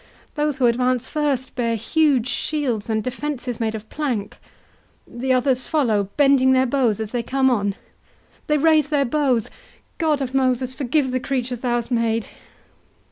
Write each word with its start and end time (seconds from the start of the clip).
—Those 0.33 0.57
who 0.57 0.65
advance 0.65 1.07
first 1.07 1.53
bear 1.53 1.75
huge 1.75 2.27
shields 2.27 2.89
and 2.89 3.03
defences 3.03 3.59
made 3.59 3.75
of 3.75 3.87
plank; 3.91 4.39
the 5.05 5.31
others 5.31 5.67
follow, 5.67 6.05
bending 6.17 6.53
their 6.53 6.65
bows 6.65 6.99
as 6.99 7.11
they 7.11 7.21
come 7.21 7.51
on.—They 7.51 8.57
raise 8.57 8.89
their 8.89 9.05
bows!—God 9.05 10.19
of 10.19 10.33
Moses, 10.33 10.73
forgive 10.73 11.11
the 11.11 11.19
creatures 11.19 11.59
thou 11.59 11.75
hast 11.75 11.91
made!" 11.91 12.25